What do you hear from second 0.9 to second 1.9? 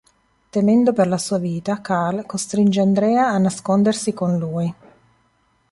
per la sua vita,